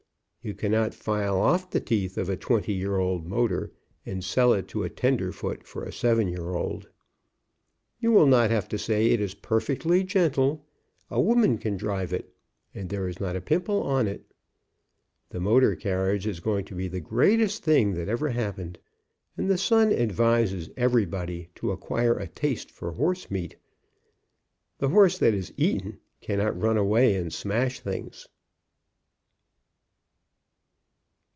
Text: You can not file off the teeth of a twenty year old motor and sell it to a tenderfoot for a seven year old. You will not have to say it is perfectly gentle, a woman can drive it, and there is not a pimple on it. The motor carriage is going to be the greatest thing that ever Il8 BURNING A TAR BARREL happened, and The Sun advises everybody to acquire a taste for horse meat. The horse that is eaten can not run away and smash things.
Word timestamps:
You 0.43 0.55
can 0.55 0.71
not 0.71 0.95
file 0.95 1.39
off 1.39 1.69
the 1.69 1.79
teeth 1.79 2.17
of 2.17 2.27
a 2.27 2.35
twenty 2.35 2.73
year 2.73 2.97
old 2.97 3.27
motor 3.27 3.71
and 4.07 4.23
sell 4.23 4.53
it 4.53 4.67
to 4.69 4.81
a 4.83 4.89
tenderfoot 4.89 5.63
for 5.67 5.83
a 5.83 5.91
seven 5.93 6.27
year 6.27 6.55
old. 6.55 6.89
You 7.99 8.11
will 8.11 8.25
not 8.25 8.49
have 8.49 8.67
to 8.69 8.79
say 8.79 9.11
it 9.11 9.21
is 9.21 9.35
perfectly 9.35 10.03
gentle, 10.03 10.65
a 11.11 11.21
woman 11.21 11.59
can 11.59 11.77
drive 11.77 12.11
it, 12.11 12.33
and 12.73 12.89
there 12.89 13.07
is 13.07 13.19
not 13.19 13.35
a 13.35 13.39
pimple 13.39 13.83
on 13.83 14.07
it. 14.07 14.33
The 15.29 15.39
motor 15.39 15.75
carriage 15.75 16.25
is 16.25 16.39
going 16.39 16.65
to 16.65 16.73
be 16.75 16.87
the 16.87 16.99
greatest 17.01 17.63
thing 17.63 17.93
that 17.93 18.09
ever 18.09 18.25
Il8 18.25 18.33
BURNING 18.33 18.33
A 18.33 18.33
TAR 18.33 18.33
BARREL 18.33 18.43
happened, 18.47 18.79
and 19.37 19.47
The 19.47 19.57
Sun 19.59 19.93
advises 19.93 20.69
everybody 20.75 21.49
to 21.53 21.69
acquire 21.71 22.17
a 22.17 22.25
taste 22.27 22.71
for 22.71 22.93
horse 22.93 23.29
meat. 23.29 23.57
The 24.79 24.89
horse 24.89 25.19
that 25.19 25.35
is 25.35 25.53
eaten 25.55 25.99
can 26.19 26.39
not 26.39 26.59
run 26.59 26.77
away 26.77 27.13
and 27.13 27.31
smash 27.31 27.79
things. 27.81 28.27